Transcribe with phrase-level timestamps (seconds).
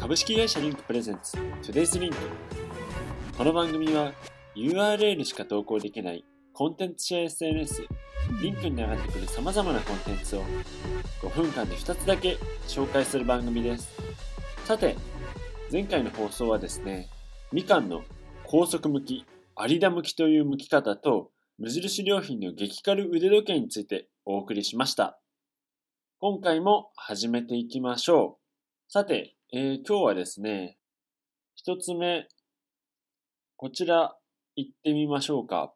[0.00, 2.14] 株式会社リンクプレゼンツ Today's Link
[3.36, 4.12] この番組は
[4.56, 7.82] URL しか投稿できないコンテンツシェア SNS
[8.40, 10.42] リンクに流れてくる様々なコンテンツを
[11.22, 13.88] 5分間で2つだけ紹介する番組です。
[14.64, 14.96] さて
[15.70, 17.08] 前回の放送はですね
[17.52, 18.02] みかんの
[18.44, 19.26] 高速向き
[19.60, 25.18] 有田向きという向き方と無印良品の激軽腕時計についてお送りしました
[26.20, 28.38] 今回も始めていきましょ
[28.88, 30.76] うさてえー、今日はですね、
[31.54, 32.28] 一つ目、
[33.56, 34.14] こちら
[34.56, 35.72] 行ってみましょうか。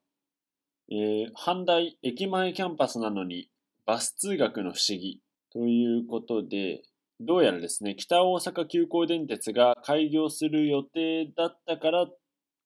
[0.91, 3.49] えー、阪大駅前キャンパスなのに
[3.87, 6.83] バス通学の不思議ということで、
[7.19, 12.07] どうやらですね、北大阪急行電鉄が開業する予定だったから、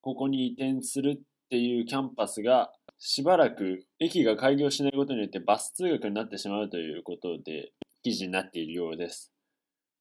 [0.06, 7.72] ここに移転するっていうキャンパスが、しばらく駅が開業しないことによってバス通学になってしまうということで、
[8.04, 9.32] 記事になっているようです。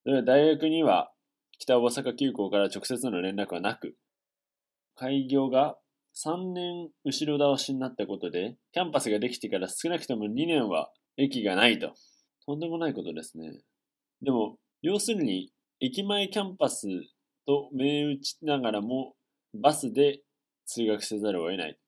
[0.05, 1.11] 大学には
[1.57, 3.95] 北大阪急行から直接の連絡はなく、
[4.95, 5.75] 開業が
[6.23, 11.94] 3年後ろ倒しになったことで、キャンパスができてから少なくとも2年は駅がないと。
[12.45, 13.53] とんでもないことですね。
[14.22, 16.88] でも、要するに、駅前キャンパス
[17.47, 19.16] と銘打ちながらも、
[19.61, 20.19] バスで
[20.65, 21.79] 通学せざるを得ない。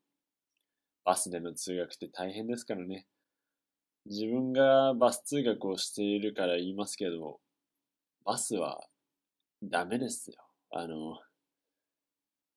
[1.04, 3.06] バスでの通学って大変ですからね。
[4.06, 7.40] 自分がバス通学をしているから言いますけど、
[8.24, 8.80] バスは
[9.62, 10.38] ダメですよ。
[10.72, 11.20] あの、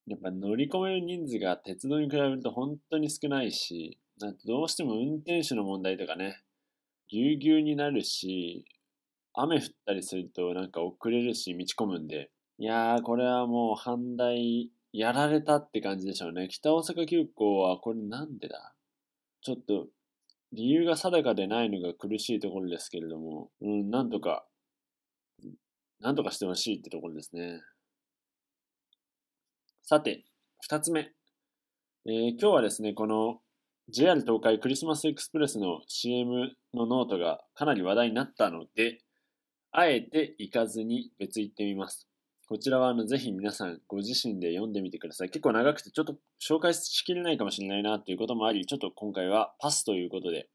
[0.06, 6.40] やっぱ乗り込める人数が鉄道に比べると本当に少ないし、なんどうしても運転手の問題とかね、
[7.08, 8.64] ぎゅうぎゅうになるし、
[9.32, 16.48] 雨降ったりするとなんか遅れるし、道込むんで、いやー、これはもう反対、やられたって感じでしょうね。
[16.48, 18.74] 北大阪急行はこれなんでだ？
[19.42, 19.86] ちょっと
[20.52, 24.44] 理由が定かでないのが苦しいところですけれども、うん、なんとか
[26.00, 27.60] なんとかしてほしいってところですね。
[29.82, 30.24] さて、
[30.60, 31.12] 二つ目。
[32.06, 33.40] えー、今日はですね、この
[33.90, 39.02] JR 東海クリスマスエクスプレスの CM のノートがかなり話題になったので、
[39.72, 42.08] あえて行かずに別行ってみます。
[42.50, 45.30] こちらはあのぜひ皆さんご自身で読んでみてください。
[45.30, 50.48] 結構長くてちょっと紹介しきれないかもしれないなっていうこともあり、ちょっと今回はパスということで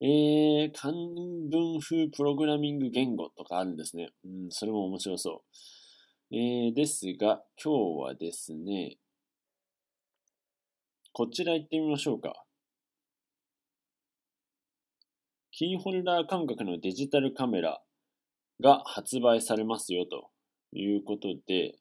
[0.00, 4.08] えー、漢文風プログラミング言語とかあるんですね。
[4.24, 5.42] うん、それも面白そ
[6.30, 6.34] う。
[6.34, 8.96] えー、ですが、今日はですね、
[11.12, 12.32] こちら行ってみましょうか。
[15.52, 17.82] キーホルダー感覚のデジタルカメラ
[18.62, 20.30] が発売されますよと
[20.72, 21.74] いうことで、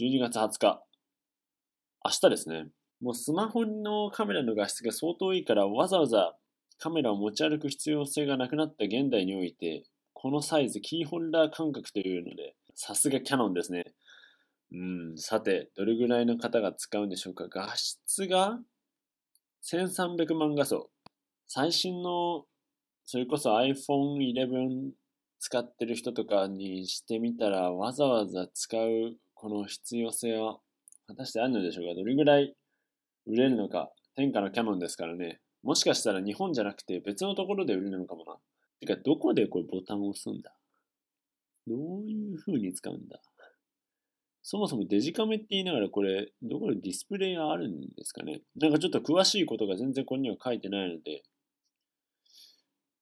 [0.00, 0.84] 12月20日、
[2.04, 2.66] 明日ですね。
[3.00, 6.34] もうスマホのカメラの画質が相当いいからわざわざ
[6.78, 13.94] カメラを持ち歩く必要性がなくなった現代において、このサイズ、キーホルダー感覚というので、さすがキャノンですね。
[14.72, 17.48] うん、さて、どれぐらいの方が使うんでしょうか。
[17.48, 18.58] 画質が
[19.62, 20.90] 1300万画素。
[21.46, 22.44] 最新の、
[23.04, 24.90] それこそ iPhone 11
[25.44, 30.56] 使ってる人とかにしてみたら、わざわざ使うこの必要性は
[31.06, 31.94] 果たしてあるのでしょうか？
[31.94, 32.54] どれぐらい
[33.26, 33.90] 売れるのか？
[34.16, 35.40] 天下のキャノンですからね。
[35.62, 38.36] もしかしたら日本じゃなくて別のところで売れるのかもな。
[38.80, 40.50] てか、どこでこれボタンを押すんだ？
[41.66, 43.20] どういう風に使うんだ？
[44.40, 48.40] そもそもデジカメって言いながらこれ、どこでディスプレイがあるんですかね？
[48.56, 51.22] なんかちょっと詳しいことが全然ここには書いてないので、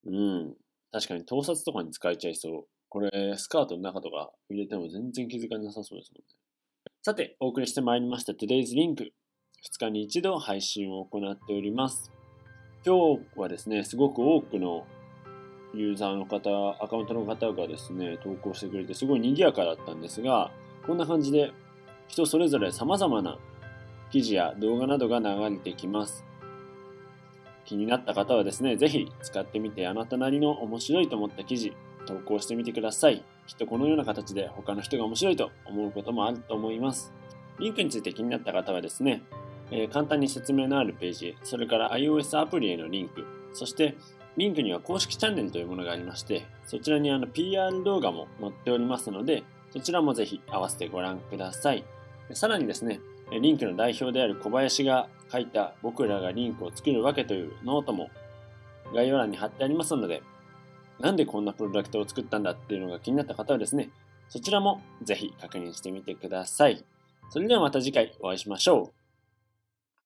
[0.06, 0.54] うん。
[0.92, 2.64] 確かに盗撮とかに使えちゃいそう。
[2.88, 6.24] これ、スカートの中とか入れても全然気づかなさそうですもんね。
[7.02, 8.96] さて、お送りしてまいりました Today's Link。
[8.96, 12.10] 2日に一度配信を行っております。
[12.84, 14.86] 今日はですね、すごく多くの
[15.74, 16.50] ユーザーの方、
[16.82, 20.52] アカウントの方がですね、投稿してくれて、すごい賑やかだったんですが、
[20.86, 21.52] こんな感じで
[22.08, 23.38] 人それぞれ様々な
[24.10, 26.24] 記事や動画などが流れてきます。
[27.72, 31.74] 気になった方はですね、ぜひ使ってみてあなたなりの面白いと思った記事、
[32.04, 33.24] 投稿してみてください。
[33.46, 37.14] きっとこのような形で他の人が面白いと思うこともあると思います。
[37.58, 39.22] リンクについて気になった方はですね、
[39.70, 43.24] えー、簡単に説明のあるページ、それから iOS アプリへのリンク、
[43.54, 43.96] そして
[44.36, 51.84] リンクには公式チャンネルというものがありまして、そちらにあの PR 動画も載っておりますので、そちらもぜひ合わせてご覧ください。
[52.34, 53.00] さらにですね、
[53.40, 58.10] リンクの代表である小林が書いた僕らがリンクを作るわけというノートも
[58.94, 60.22] 概要欄に貼ってありますので、
[61.00, 63.90] なんでこんなプロダクトを作ったんだっていうのが気になった方はですね、
[64.28, 66.84] そちらもぜひ確認してみてください。
[67.30, 69.01] それではまた次回お会いしましょう。